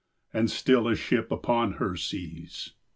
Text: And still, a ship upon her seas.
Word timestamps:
And 0.33 0.49
still, 0.49 0.87
a 0.87 0.95
ship 0.95 1.29
upon 1.31 1.73
her 1.73 1.95
seas. 1.95 2.71